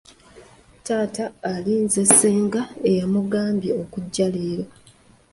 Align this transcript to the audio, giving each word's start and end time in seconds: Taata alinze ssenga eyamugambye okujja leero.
Taata 0.85 1.25
alinze 1.53 2.01
ssenga 2.09 2.61
eyamugambye 2.89 3.69
okujja 3.81 4.25
leero. 4.35 4.65